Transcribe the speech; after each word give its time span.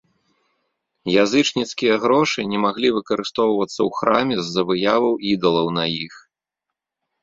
Язычніцкія 1.23 1.99
грошы 2.07 2.39
не 2.55 2.59
маглі 2.65 2.93
выкарыстоўвацца 2.97 3.79
ў 3.87 4.01
храме 4.01 4.35
з-за 4.43 4.61
выяваў 4.75 5.13
ідалаў 5.37 5.67
на 5.81 5.91
іх. 6.05 6.13